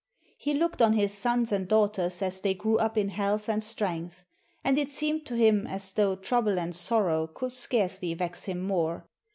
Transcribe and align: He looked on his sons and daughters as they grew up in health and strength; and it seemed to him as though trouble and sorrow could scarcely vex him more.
He 0.35 0.55
looked 0.55 0.81
on 0.81 0.93
his 0.93 1.13
sons 1.15 1.51
and 1.51 1.67
daughters 1.67 2.23
as 2.23 2.41
they 2.41 2.55
grew 2.55 2.79
up 2.79 2.97
in 2.97 3.09
health 3.09 3.47
and 3.47 3.61
strength; 3.63 4.23
and 4.63 4.79
it 4.79 4.91
seemed 4.91 5.27
to 5.27 5.35
him 5.35 5.67
as 5.67 5.93
though 5.93 6.15
trouble 6.15 6.57
and 6.57 6.73
sorrow 6.73 7.27
could 7.27 7.51
scarcely 7.51 8.15
vex 8.15 8.45
him 8.45 8.61
more. 8.63 9.05